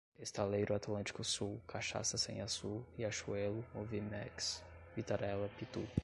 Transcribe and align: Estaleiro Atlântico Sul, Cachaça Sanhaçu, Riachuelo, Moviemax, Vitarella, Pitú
Estaleiro 0.17 0.73
Atlântico 0.73 1.23
Sul, 1.23 1.61
Cachaça 1.67 2.17
Sanhaçu, 2.17 2.83
Riachuelo, 2.97 3.63
Moviemax, 3.75 4.63
Vitarella, 4.95 5.47
Pitú 5.59 5.85